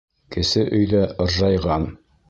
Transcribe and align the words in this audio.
Кесе 0.35 0.63
өйҙә 0.79 1.05
ыржайған. 1.27 1.91